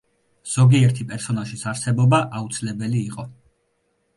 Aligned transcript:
ზოგიერთი 0.53 1.03
პერსონაჟის 1.11 1.65
არსებობა 1.73 2.23
აუცილებელი 2.41 3.07
იყო. 3.11 3.29